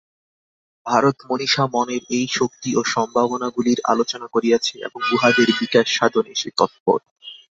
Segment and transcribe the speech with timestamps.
[0.85, 6.99] ভারত-মনীষা মনের এই শক্তি ও সম্ভাবনাগুলির আলোচনা করিয়াছে এবং উহাদের বিকাশসাধনে সে তৎপর।